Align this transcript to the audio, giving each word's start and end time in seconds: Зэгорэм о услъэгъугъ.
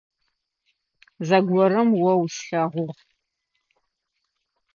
Зэгорэм 1.27 1.89
о 2.11 2.13
услъэгъугъ. 2.23 2.95